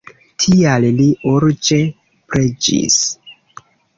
Tial 0.43 0.87
li 0.99 1.05
urĝe 1.33 1.77
preĝis. 2.33 2.97